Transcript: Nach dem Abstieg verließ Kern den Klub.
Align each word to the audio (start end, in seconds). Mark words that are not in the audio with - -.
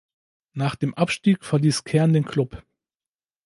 Nach 0.53 0.75
dem 0.75 0.95
Abstieg 0.95 1.45
verließ 1.45 1.83
Kern 1.83 2.11
den 2.11 2.25
Klub. 2.25 2.63